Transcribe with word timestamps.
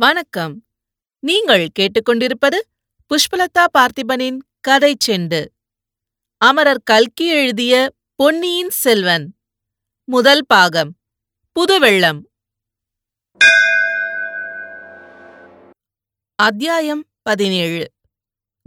வணக்கம். 0.00 0.66
நீங்கள் 1.20 1.68
கேட்டுக்கொண்டிருப்பது 1.78 2.58
புஷ்பலதா 3.10 3.64
பார்த்திபனின் 3.78 4.38
கதை 4.60 4.96
செண்டு. 5.06 5.46
அமரர் 6.36 6.80
கல்கி 6.84 7.28
எழுதிய 7.28 7.92
பொன்னியின் 8.14 8.70
செல்வன். 8.70 9.36
முதல் 10.04 10.44
பாகம் 10.46 10.96
புதுவெள்ளம். 11.52 12.20
அத்தியாயம் 16.34 17.04
பதினேழு. 17.22 17.92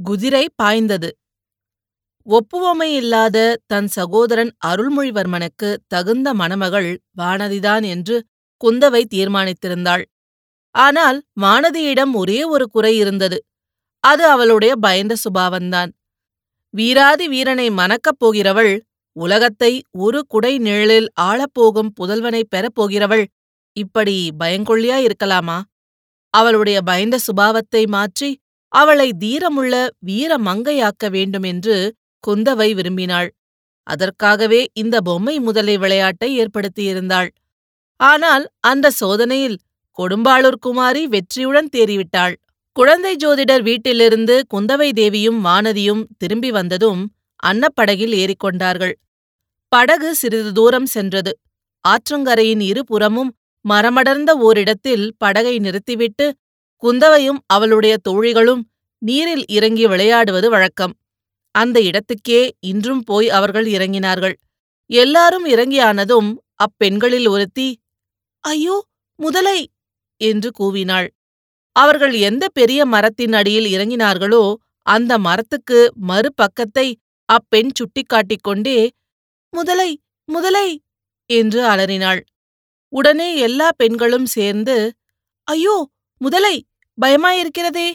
குதிரை 0.04 0.50
பாய்ந்தது. 0.56 1.18
ஒப்புவமையில்லாத 2.26 3.56
தன் 3.66 3.88
சகோதரன் 3.88 4.56
அருள்மொழிவர்மனுக்கு 4.68 5.78
தகுந்த 5.88 6.34
மணமகள் 6.34 7.02
வானதிதான் 7.18 7.86
என்று 7.86 8.26
குந்தவை 8.66 9.04
தீர்மானித்திருந்தாள். 9.14 10.04
ஆனால் 10.76 11.18
வானதியிடம் 11.42 12.14
ஒரே 12.14 12.40
ஒரு 12.44 12.66
குறை 12.70 12.94
இருந்தது. 12.98 13.38
அது 14.04 14.24
அவளுடைய 14.26 14.74
பயந்த 14.76 15.14
சுபாவந்தான் 15.24 15.92
வீராதி 16.74 17.26
வீரனை 17.28 17.68
மணக்கப் 17.72 18.20
போகிறவள் 18.20 18.74
உலகத்தை 19.16 19.72
ஒரு 19.98 20.20
குடை 20.28 20.54
நிழலில் 20.58 21.10
ஆளப்போகும் 21.22 21.92
புதல்வனைப் 22.00 22.50
பெறப் 22.50 22.78
போகிறவள் 22.80 23.26
இப்படி 23.78 24.16
பயங்கொள்ளியா 24.40 24.98
இருக்கலாமா? 25.06 25.58
அவளுடைய 26.34 26.78
பயந்த 26.82 27.16
சுபாவத்தை 27.28 27.84
மாற்றி 27.88 28.30
அவளை 28.72 29.08
தீரமுள்ள 29.20 29.76
வீர 30.00 30.32
மங்கையாக்க 30.38 31.10
வேண்டுமென்று 31.10 31.76
குந்தவை 32.24 32.70
விரும்பினாள். 32.74 33.30
அதற்காகவே 33.88 34.62
இந்த 34.74 34.96
பொம்மை 35.02 35.36
முதலை 35.40 35.76
விளையாட்டை 35.78 36.30
ஏற்படுத்தியிருந்தாள். 36.40 37.30
ஆனால் 38.00 38.46
அந்த 38.62 38.92
சோதனையில் 38.92 39.58
கொடும்பாளூர் 40.00 40.60
குமாரி 40.60 41.04
வெற்றியுடன் 41.08 41.70
தேறிவிட்டாள். 41.76 42.36
குழந்தை 42.76 43.14
ஜோதிடர் 43.16 43.64
வீட்டிலிருந்து 43.64 44.36
குந்தவை 44.54 44.90
தேவியும் 44.92 45.40
வானதியும் 45.46 46.04
திரும்பி 46.18 46.52
வந்ததும் 46.52 47.02
அன்னப்படகில் 47.44 48.14
ஏறிக்கொண்டார்கள். 48.14 48.94
படகு 49.72 50.10
சிறிது 50.16 50.52
தூரம் 50.52 50.86
சென்றது. 50.86 51.32
ஆற்றங்கரையின் 51.86 52.64
இருபுறமும் 52.64 53.32
மரமடர்ந்த 53.66 54.32
ஓரிடத்தில் 54.40 55.06
படகை 55.18 55.56
நிறுத்திவிட்டு 55.60 56.28
குந்தவையும் 56.84 57.40
அவளுடைய 57.48 57.94
தோழிகளும் 58.10 58.62
நீரில் 59.02 59.46
இறங்கி 59.48 59.86
விளையாடுவது 59.86 60.48
வழக்கம். 60.50 60.94
அந்த 61.56 61.78
இடத்துக்கே 61.82 62.42
இன்றும் 62.62 63.04
போய் 63.04 63.28
அவர்கள் 63.30 63.68
இறங்கினார்கள். 63.68 64.36
எல்லாரும் 64.90 65.46
இறங்கியானதும் 65.46 66.30
அப்பெண்களில் 66.64 67.28
ஒருத்தி 67.28 67.68
ஐயோ 68.44 68.76
முதலை! 69.20 69.60
என்று 70.22 70.50
கூவினாள். 70.60 71.08
அவர்கள் 71.76 72.16
எந்த 72.30 72.46
பெரிய 72.54 72.82
மரத்தின் 72.86 73.34
அடியில் 73.34 73.70
இறங்கினார்களோ 73.76 74.44
அந்த 74.86 75.14
மரத்துக்கு 75.20 75.80
மறுபக்கத்தை 76.10 76.88
அப்பெண் 77.30 77.72
சுட்டிக்காட்டிக் 77.80 78.46
கொண்டே 78.46 78.80
முதலை 79.54 79.90
முதலை! 80.30 80.68
என்று 81.30 81.62
அலறினாள். 81.66 82.22
உடனே 82.94 83.30
எல்லா 83.38 83.68
பெண்களும் 83.78 84.28
சேர்ந்து 84.28 84.76
ஐயோ 85.48 85.76
முதலை 86.22 86.56
பயமாயிருக்கிறதே! 86.98 87.90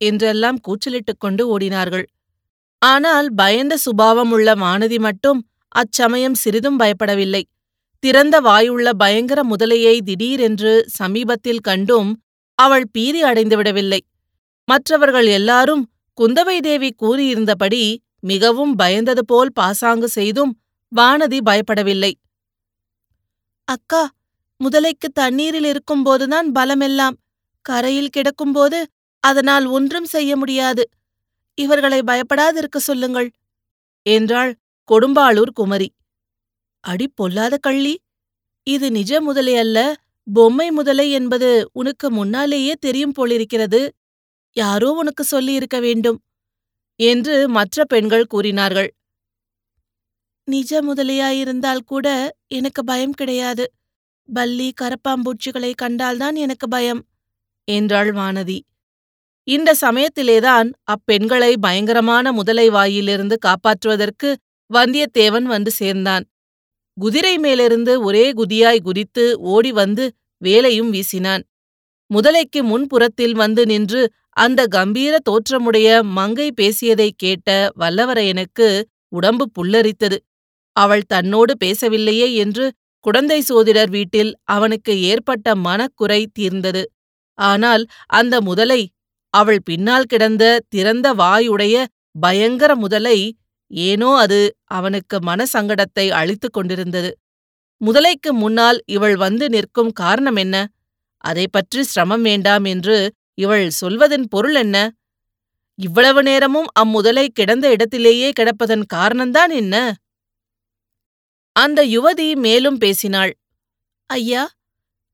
என்றெல்லாம் 0.00 0.58
கூச்சலிட்டுக் 0.66 1.20
கொண்டு 1.20 1.42
ஓடினார்கள். 1.54 2.06
ஆனால் 2.82 3.28
பயந்த 3.34 3.74
சுபாவம் 3.76 4.32
உள்ள 4.32 4.48
வானதி 4.54 4.98
மட்டும் 4.98 5.40
அச்சமயம் 5.72 6.34
சிறிதும் 6.34 6.78
பயப்படவில்லை. 6.78 7.42
திறந்த 8.04 8.36
வாயுள்ள 8.40 8.88
பயங்கர 8.92 9.40
முதலையை 9.44 9.98
திடீரென்று 9.98 10.72
சமீபத்தில் 10.96 11.60
கண்டும் 11.60 12.10
அவள் 12.58 12.86
பீதி 12.92 13.20
அடைந்துவிடவில்லை 13.22 14.00
மற்றவர்கள் 14.68 15.26
எல்லாரும் 15.26 15.84
குந்தவை 16.18 16.60
தேவி 16.60 16.90
கூறியிருந்தபடி 17.02 17.80
மிகவும் 18.20 18.74
பயந்தது 18.78 19.22
போல் 19.26 19.52
பாசாங்கு 19.52 20.08
செய்தும் 20.08 20.52
வானதி 20.92 21.38
பயப்படவில்லை. 21.44 22.12
அக்கா 23.68 24.02
முதலைக்கு 24.60 25.08
தண்ணீரில் 25.12 25.68
இருக்கும்போதுதான் 25.72 26.48
பலமெல்லாம். 26.52 27.16
கரையில் 27.60 28.14
கிடக்கும்போது 28.16 28.78
அதனால் 29.24 29.66
ஒன்றும் 29.66 30.04
செய்ய 30.04 30.36
முடியாது. 30.36 30.84
இவர்களை 31.58 32.00
பயப்படாதிருக்க 32.06 32.78
சொல்லுங்கள் 32.80 33.28
என்றாள் 34.06 34.52
கொடும்பாளூர் 34.88 35.54
குமரி. 35.54 35.88
அடி 36.84 37.06
பொல்லாத 37.14 37.54
கள்ளி. 37.56 37.94
இது 38.66 38.86
நிஜ 38.90 39.20
முதலை 39.20 39.54
அல்ல 39.56 39.78
பொம்மை 40.26 40.70
முதலை 40.70 41.06
என்பது 41.10 41.50
உனக்கு 41.72 42.06
முன்னாலேயே 42.10 42.74
தெரியும் 42.80 43.12
போலிருக்கிறது. 43.12 43.80
யாரோ 44.56 44.90
உனக்கு 44.92 45.24
சொல்லியிருக்க 45.24 45.78
வேண்டும் 45.80 46.18
என்று 47.00 47.36
மற்ற 47.48 47.84
பெண்கள் 47.84 48.26
கூறினார்கள். 48.26 48.90
நிஜ 50.48 50.80
முதலையாயிருந்தால் 50.82 51.82
கூட 51.86 52.06
எனக்கு 52.48 52.84
பயம் 52.84 53.12
கிடையாது. 53.12 53.64
பல்லி 54.28 54.68
கரப்பாம்பூச்சிகளை 54.80 55.72
கண்டால்தான் 55.74 56.36
எனக்கு 56.36 56.66
பயம் 56.68 57.02
என்றாள் 57.68 58.12
வானதி. 58.12 58.58
இந்த 59.48 59.70
சமயத்திலேதான் 59.80 60.68
அப்பெண்களை 60.84 61.52
பயங்கரமான 61.60 62.32
முதலை 62.32 62.66
வாயிலிருந்து 62.70 63.36
காப்பாற்றுவதற்கு 63.46 64.28
வந்தியத்தேவன் 64.70 65.46
வந்து 65.54 65.70
சேர்ந்தான். 65.70 66.24
குதிரை 66.98 67.38
மேலிருந்து 67.38 68.02
ஒரே 68.02 68.32
குதியாய் 68.32 68.82
குதித்து 68.82 69.24
ஓடி 69.46 69.72
வந்து 69.72 70.04
வேலையும் 70.42 70.92
வீசினான். 70.92 71.42
முதலைக்கு 72.10 72.60
முன்புறத்தில் 72.62 73.34
வந்து 73.34 73.66
நின்று 73.66 74.02
அந்த 74.36 74.60
கம்பீர 74.66 75.14
தோற்றமுடைய 75.22 75.88
மங்கை 76.12 76.48
பேசியதைக் 76.52 77.16
கேட்ட 77.16 77.48
வல்லவரையனுக்கு 77.78 78.68
உடம்பு 79.12 79.44
புல்லரித்தது. 79.50 80.18
அவள் 80.76 81.04
தன்னோடு 81.06 81.52
பேசவில்லையே 81.64 82.28
என்று 82.34 82.64
குடந்தை 83.04 83.40
சோதிடர் 83.40 83.90
வீட்டில் 83.90 84.32
அவனுக்கு 84.48 84.92
ஏற்பட்ட 85.02 85.54
மனக்குறை 85.58 86.20
தீர்ந்தது. 86.32 86.82
ஆனால் 87.38 87.84
அந்த 88.12 88.34
முதலை 88.40 88.80
அவள் 89.34 89.62
பின்னால் 89.64 90.04
கிடந்த 90.04 90.44
திறந்த 90.68 91.14
வாயுடைய 91.14 91.76
பயங்கர 92.20 92.72
முதலை 92.76 93.18
ஏனோ 93.70 94.08
அது 94.14 94.38
அவனுக்கு 94.64 95.16
மனசங்கடத்தை 95.26 96.06
அளித்துக் 96.10 96.52
கொண்டிருந்தது. 96.52 97.10
முதலைக்கு 97.80 98.30
முன்னால் 98.32 98.78
இவள் 98.86 99.16
வந்து 99.16 99.44
நிற்கும் 99.48 99.92
காரணம் 99.92 100.36
என்ன? 100.36 100.56
அதை 101.24 101.46
பற்றி 101.48 101.82
சிரமம் 101.84 102.22
வேண்டாம் 102.22 102.64
என்று 102.64 102.96
இவள் 103.34 103.66
சொல்வதன் 103.70 104.26
பொருள் 104.28 104.54
என்ன? 104.54 104.76
இவ்வளவு 105.78 106.20
நேரமும் 106.22 106.68
அம்முதலை 106.80 107.26
கிடந்த 107.32 107.66
இடத்திலேயே 107.70 108.28
கிடப்பதன் 108.30 108.84
காரணம்தான் 108.94 109.52
என்ன? 109.52 109.76
அந்த 111.56 111.80
யுவதி 111.86 112.28
மேலும் 112.36 112.78
பேசினாள். 112.78 113.32
ஐயா 114.10 114.42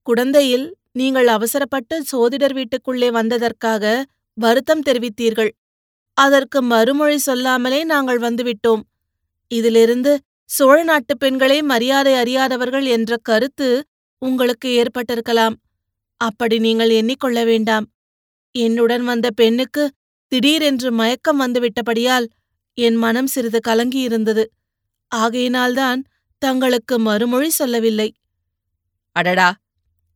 குடந்தையில் 0.06 0.67
நீங்கள் 0.93 1.28
அவசரப்பட்டு 1.28 1.97
சோதிடர் 2.05 2.55
வீட்டுக்குள்ளே 2.55 3.09
வந்ததற்காக 3.11 3.84
வருத்தம் 4.38 4.84
தெரிவித்தீர்கள். 4.87 5.50
அதற்கு 6.20 6.62
மறுமொழி 6.62 7.19
சொல்லாமலே 7.19 7.84
நாங்கள் 7.84 8.19
வந்துவிட்டோம். 8.19 8.82
இதிலிருந்து 9.50 10.12
சோழ 10.50 10.82
நாட்டுப் 10.82 11.20
பெண்களே 11.20 11.62
மரியாதை 11.62 12.14
அறியாதவர்கள் 12.14 12.84
என்ற 12.86 13.16
கருத்து 13.22 13.69
உங்களுக்கு 14.19 14.69
ஏற்பட்டிருக்கலாம். 14.76 15.54
அப்படி 16.20 16.58
நீங்கள் 16.58 16.91
எண்ணிக்கொள்ள 16.91 17.44
வேண்டாம். 17.44 17.86
என்னுடன் 18.54 19.04
வந்த 19.04 19.31
பெண்ணுக்கு 19.31 19.84
திடீரென்று 20.32 20.92
மயக்கம் 20.92 21.41
வந்துவிட்டபடியால் 21.41 22.26
என் 22.78 22.94
மனம் 22.94 23.26
சிறிது 23.26 23.60
கலங்கியிருந்தது. 23.69 24.44
ஆகையினால்தான் 25.14 26.00
தங்களுக்கு 26.42 26.98
மறுமொழி 26.98 27.50
சொல்லவில்லை. 27.50 28.08
அடடா! 29.16 29.48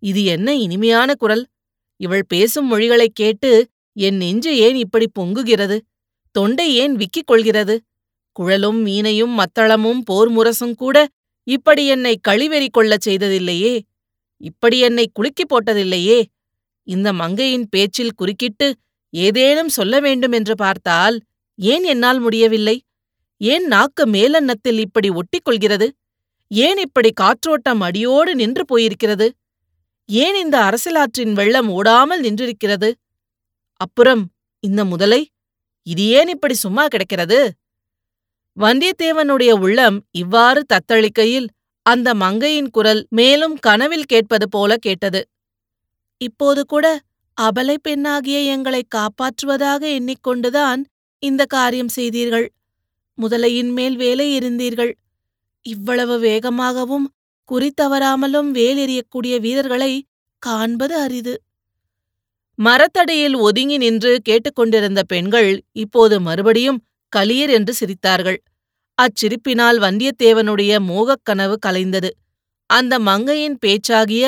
இது 0.01 0.25
என்ன 0.25 0.55
இனிமையான 0.57 1.15
குரல்? 1.15 1.45
இவள் 2.01 2.25
பேசும் 2.29 2.67
மொழிகளைக் 2.73 3.15
கேட்டு 3.15 3.51
என் 3.97 4.17
நெஞ்சு 4.17 4.57
ஏன் 4.59 4.77
இப்படி 4.77 5.07
பொங்குகிறது? 5.19 5.77
தொண்டை 6.35 6.75
ஏன் 6.75 6.95
விக்கிக் 6.97 7.27
கொள்கிறது? 7.27 7.75
குழலும் 8.33 8.87
மீனையும் 8.87 9.35
மத்தளமும் 9.41 10.01
போர் 10.05 10.31
முரசும் 10.31 10.75
கூட 10.75 11.09
இப்படி 11.47 11.87
என்னை 11.87 12.19
கழிவெறி 12.29 12.69
கொள்ளச் 12.71 13.09
செய்ததில்லையே? 13.09 13.75
இப்படி 14.37 14.79
என்னை 14.79 15.11
குலுக்கி 15.13 15.45
போட்டதில்லையே? 15.45 16.19
இந்த 16.83 17.13
மங்கையின் 17.13 17.69
பேச்சில் 17.69 18.17
குறுக்கிட்டு 18.17 18.75
ஏதேனும் 19.11 19.69
சொல்ல 19.69 20.01
வேண்டும் 20.01 20.33
என்று 20.33 20.55
பார்த்தால் 20.55 21.17
ஏன் 21.59 21.85
என்னால் 21.85 22.21
முடியவில்லை? 22.21 22.77
ஏன் 23.37 23.65
நாக்கு 23.65 24.07
மேலன்னத்தில் 24.07 24.79
இப்படி 24.79 25.09
ஒட்டிக்கொள்கிறது? 25.11 25.87
ஏன் 26.51 26.79
இப்படி 26.79 27.11
காற்றோட்டம் 27.21 27.81
அடியோடு 27.81 28.35
நின்று 28.35 28.65
போயிருக்கிறது? 28.65 29.29
ஏன் 30.09 30.35
இந்த 30.35 30.57
அரசியலாற்றின் 30.61 31.33
வெள்ளம் 31.33 31.69
ஓடாமல் 31.69 32.23
நின்றிருக்கிறது? 32.23 32.91
அப்புறம் 33.81 34.23
இந்த 34.65 34.85
முதலை 34.85 35.21
இது 35.87 36.07
ஏன் 36.09 36.29
இப்படி 36.29 36.55
சும்மா 36.55 36.87
கிடக்கிறது? 36.87 37.53
வந்தியத்தேவனுடைய 38.61 39.53
உள்ளம் 39.59 40.05
இவ்வாறு 40.11 40.65
தத்தளிக்கையில் 40.73 41.49
அந்த 41.83 42.15
மங்கையின் 42.15 42.71
குரல் 42.71 43.07
மேலும் 43.09 43.57
கனவில் 43.59 44.05
கேட்பது 44.05 44.49
போல 44.49 44.77
கேட்டது. 44.77 45.29
இப்போது 46.21 46.67
கூட 46.67 47.01
அபலை 47.41 47.77
பெண்ணாகிய 47.83 48.41
எங்களை 48.41 48.83
காப்பாற்றுவதாக 48.95 49.83
எண்ணிக்கொண்டுதான் 49.99 50.85
இந்த 51.19 51.45
காரியம் 51.45 51.89
செய்தீர்கள். 51.89 52.53
முதலையின் 53.23 53.73
மேல் 53.73 53.97
வேலை 53.97 54.39
இருந்தீர்கள். 54.39 54.93
இவ்வளவு 55.63 56.21
வேகமாகவும் 56.21 57.05
குறி 57.45 57.71
தவறாமலும் 57.71 58.51
வேல் 58.51 59.03
வீரர்களை 59.41 60.05
காண்பது 60.39 60.97
அரிது. 60.99 61.35
மரத்தடியில் 62.59 63.37
ஒதுங்கி 63.37 63.77
நின்று 63.77 64.21
கேட்டுக்கொண்டிருந்த 64.29 65.03
பெண்கள் 65.03 65.65
இப்போது 65.73 66.21
மறுபடியும் 66.21 66.83
கலீர் 67.17 67.51
என்று 67.51 67.73
சிரித்தார்கள். 67.81 68.39
அச்சிரிப்பினால் 68.99 69.79
வந்தியத்தேவனுடைய 69.79 70.73
மோகக் 70.81 71.25
கனவு 71.25 71.59
கலைந்தது. 71.67 72.11
அந்த 72.71 72.99
மங்கையின் 72.99 73.59
பேச்சாகிய 73.67 74.25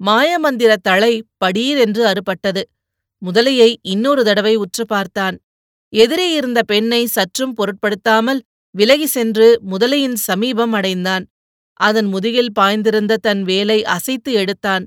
மாயமந்திர 0.00 0.76
தலை 0.82 1.24
படீர் 1.44 1.78
என்று 1.78 2.02
அறுபட்டது. 2.06 2.62
முதலையை 3.22 3.76
இன்னொரு 3.82 4.24
தடவை 4.24 4.54
உற்று 4.56 4.86
பார்த்தான். 4.86 5.36
எதிரே 5.92 6.32
இருந்த 6.32 6.62
பெண்ணை 6.62 7.06
சற்றும் 7.06 7.54
பொருட்படுத்தாமல் 7.54 8.40
விலகி 8.74 9.06
சென்று 9.06 9.60
முதலையின் 9.70 10.18
சமீபம் 10.18 10.72
அடைந்தான். 10.72 11.24
அதன் 11.80 12.06
முதுகில் 12.06 12.52
பாய்ந்திருந்த 12.60 13.16
தன் 13.16 13.42
வேலை 13.42 13.84
அசைத்து 13.84 14.32
எடுத்தான். 14.32 14.84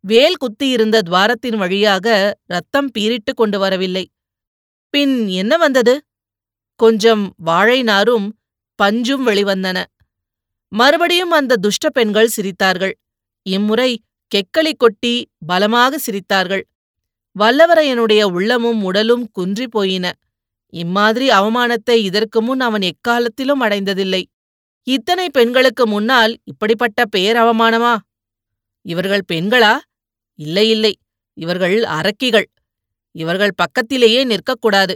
வேல் 0.00 0.36
குத்தியிருந்த 0.36 1.02
துவாரத்தின் 1.02 1.56
வழியாக 1.56 2.36
ரத்தம் 2.46 2.90
பீரிட்டு 2.98 3.32
கொண்டு 3.34 3.58
வரவில்லை. 3.58 4.10
பின் 4.90 5.28
என்ன 5.28 5.56
வந்தது? 5.56 6.02
கொஞ்சம் 6.76 7.32
வாழை 7.36 7.82
நாரும் 7.82 8.38
பஞ்சும் 8.82 9.26
வெளிவந்தன. 9.26 9.84
மறுபடியும் 10.68 11.30
அந்த 11.30 11.56
துஷ்ட 11.56 11.90
பெண்கள் 11.90 12.34
சிரித்தார்கள். 12.36 12.92
இம்முறை 13.42 14.02
கெக்களி 14.34 14.72
கொட்டி 14.76 15.28
பலமாக 15.46 15.98
சிரித்தார்கள். 16.06 16.62
வல்லவரையனுடைய 17.38 18.22
உள்ளமும் 18.22 18.82
உடலும் 18.82 19.30
குன்றி 19.32 19.66
போயின. 19.68 20.12
இம்மாதிரி 20.72 21.28
அவமானத்தை 21.28 21.96
இதற்கு 21.96 22.42
முன் 22.42 22.60
அவன் 22.60 22.82
எக்காலத்திலும் 22.82 23.62
அடைந்ததில்லை. 23.62 24.22
இத்தனை 24.82 25.28
பெண்களுக்கு 25.30 25.86
முன்னால் 25.86 26.36
இப்படிப்பட்ட 26.44 27.04
பேரவமானமா 27.16 27.96
இவர்கள் 28.82 29.24
பெண்களா? 29.32 29.78
இல்லை 30.38 30.70
இல்லை. 30.70 30.92
இவர்கள் 31.34 31.76
அரக்கிகள். 31.82 32.46
இவர்கள் 33.14 33.54
பக்கத்திலேயே 33.56 34.24
நிற்கக்கூடாது. 34.24 34.94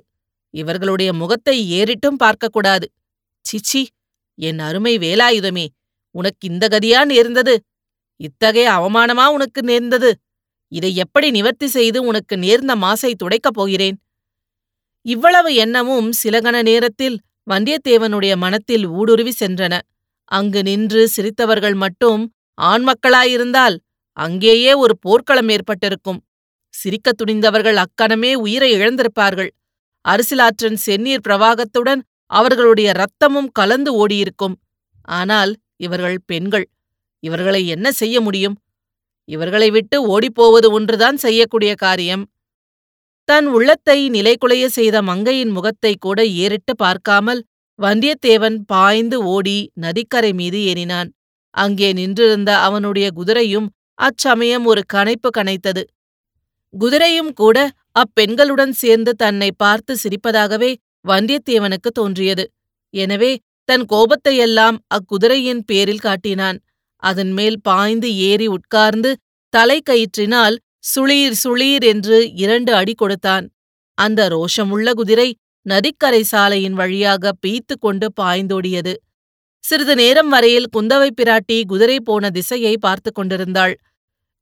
இவர்களுடைய 0.55 1.13
முகத்தை 1.13 1.83
ஏறிட்டும் 1.83 2.19
பார்க்கக்கூடாது. 2.23 2.87
சிச்சி 3.45 3.87
என் 4.39 4.59
அருமை 4.59 4.99
வேலாயுதமே 4.99 5.67
உனக்கு 6.15 6.49
இந்த 6.49 6.69
கதியா 6.69 7.05
நேர்ந்தது? 7.05 7.55
இத்தகைய 8.17 8.71
அவமானமா 8.71 9.27
உனக்கு 9.27 9.63
நேர்ந்தது? 9.63 10.11
இதை 10.73 10.97
எப்படி 10.97 11.31
நிவர்த்தி 11.31 11.67
செய்து 11.67 12.03
உனக்கு 12.03 12.39
நேர்ந்த 12.39 12.77
மாசை 12.77 13.15
துடைக்கப் 13.15 13.57
போகிறேன்? 13.57 13.97
இவ்வளவு 15.07 15.55
எண்ணமும் 15.55 16.13
சில 16.13 16.39
கண 16.41 16.63
நேரத்தில் 16.63 17.21
வந்தியத்தேவனுடைய 17.51 18.37
மனத்தில் 18.37 18.87
ஊடுருவி 18.87 19.33
சென்றன. 19.41 19.81
அங்கு 20.25 20.63
நின்று 20.63 21.11
சிரித்தவர்கள் 21.17 21.75
மட்டும் 21.75 22.23
ஆண் 22.55 22.85
மக்களாயிருந்தால் 22.89 23.77
அங்கேயே 24.17 24.75
ஒரு 24.75 24.95
போர்க்களம் 25.01 25.49
ஏற்பட்டிருக்கும். 25.49 26.21
சிரிக்கத் 26.75 27.19
துணிந்தவர்கள் 27.23 27.75
அக்கணமே 27.75 28.35
உயிரை 28.35 28.71
இழந்திருப்பார்கள். 28.75 29.51
அரிசிலாற்றன் 30.05 30.79
செந்நீர் 30.87 31.25
பிரவாகத்துடன் 31.29 32.01
அவர்களுடைய 32.27 32.93
ரத்தமும் 32.93 33.51
கலந்து 33.53 34.07
ஓடியிருக்கும். 34.07 34.55
ஆனால் 35.03 35.53
இவர்கள் 35.77 36.19
பெண்கள். 36.27 36.69
இவர்களை 37.23 37.67
என்ன 37.67 37.93
செய்ய 37.93 38.21
முடியும்? 38.21 38.57
இவர்களை 39.25 39.71
விட்டு 39.71 39.97
ஓடிப்போவது 40.09 40.69
ஒன்றுதான் 40.71 41.17
செய்யக்கூடிய 41.17 41.75
காரியம். 41.75 42.25
தன் 43.29 43.47
உள்ளத்தை 43.47 44.11
நிலைகுலைய 44.11 44.67
செய்த 44.69 45.03
மங்கையின் 45.03 45.51
முகத்தை 45.51 45.93
கூட 45.97 46.25
ஏறிட்டு 46.27 46.77
பார்க்காமல் 46.77 47.45
வந்தியத்தேவன் 47.79 48.57
பாய்ந்து 48.67 49.25
ஓடி 49.25 49.71
நதிக்கரை 49.75 50.33
மீது 50.33 50.59
ஏறினான். 50.59 51.09
அங்கே 51.55 51.93
நின்றிருந்த 51.93 52.59
அவனுடைய 52.59 53.11
குதிரையும் 53.15 53.69
அச்சமயம் 54.03 54.65
ஒரு 54.65 54.83
கனைப்பு 54.95 55.29
கனைத்தது. 55.39 55.83
குதிரையும் 56.75 57.33
கூட 57.33 57.57
அப்பெண்களுடன் 58.01 58.75
சேர்ந்து 58.83 59.13
தன்னை 59.15 59.51
பார்த்து 59.57 59.93
சிரிப்பதாகவே 60.03 60.71
வந்தியத்தேவனுக்கு 61.05 61.91
தோன்றியது. 61.93 62.45
எனவே 62.95 63.33
தன் 63.69 63.85
கோபத்தையெல்லாம் 63.93 64.77
அக்குதிரையின் 64.97 65.63
பேரில் 65.65 66.05
காட்டினான். 66.07 66.59
அதன் 67.03 67.33
மேல் 67.33 67.59
பாய்ந்து 67.61 68.09
ஏறி 68.31 68.47
உட்கார்ந்து 68.47 69.11
தலை 69.53 69.79
கயிற்றினால் 69.91 70.57
சுளீர் 70.85 71.37
சுளீர் 71.43 71.85
என்று 71.85 72.19
இரண்டு 72.35 72.73
அடி 72.75 72.95
கொடுத்தான். 72.95 73.47
அந்த 73.99 74.21
ரோஷமுள்ள 74.29 74.91
குதிரை 74.93 75.29
நதிக்கரை 75.67 76.23
சாலையின் 76.23 76.77
வழியாக 76.81 77.33
பீய்த்து 77.43 77.75
கொண்டு 77.79 78.07
பாய்ந்தோடியது. 78.21 78.95
சிறிது 79.65 79.95
நேரம் 79.95 80.29
வரையில் 80.29 80.71
குந்தவை 80.77 81.11
பிராட்டி 81.21 81.57
குதிரை 81.65 81.99
போன 82.01 82.31
திசையை 82.31 82.75
பார்த்து 82.77 83.11
கொண்டிருந்தாள். 83.13 83.75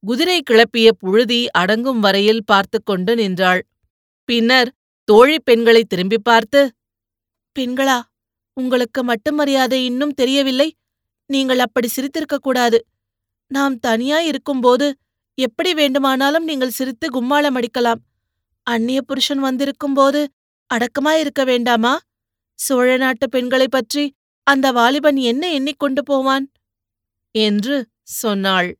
குதிரை 0.06 0.42
கிளப்பிய 0.50 0.88
புழுதி 0.98 1.50
அடங்கும் 1.50 2.00
வரையில் 2.00 2.44
பார்த்து 2.44 2.82
கொண்டு 2.82 3.14
நின்றாள். 3.14 3.66
பின்னர் 4.24 4.72
தோழி 5.04 5.40
பெண்களை 5.40 5.84
திரும்பி 5.84 6.18
பார்த்து 6.18 6.72
பெண்களா 7.58 8.00
உங்களுக்கு 8.54 9.04
மட்டும் 9.04 9.34
மரியாதை 9.34 9.84
இன்னும் 9.84 10.10
தெரியவில்லை. 10.10 10.76
நீங்கள் 11.26 11.58
அப்படி 11.58 11.88
சிரித்திருக்கக் 11.96 12.42
கூடாது. 12.42 12.86
நாம் 13.46 13.78
தனியாய் 13.78 14.26
இருக்கும்போது 14.26 14.96
எப்படி 15.34 15.74
வேண்டுமானாலும் 15.74 16.44
நீங்கள் 16.44 16.70
சிரித்து 16.70 17.08
கும்மாளம் 17.08 17.56
அடிக்கலாம். 17.56 18.00
அந்நிய 18.62 19.02
புருஷன் 19.02 19.44
வந்திருக்கும்போது 19.44 20.26
அடக்கமாயிருக்க 20.74 21.44
வேண்டாமா? 21.44 21.98
சோழ 22.54 22.96
நாட்டு 22.96 23.28
பெண்களைப் 23.28 23.70
பற்றி 23.70 24.14
அந்த 24.42 24.72
வாலிபன் 24.72 25.16
என்ன 25.16 25.52
எண்ணிக்கொண்டு 25.52 26.02
போவான்? 26.02 26.52
என்று 27.30 27.86
சொன்னாள். 28.02 28.79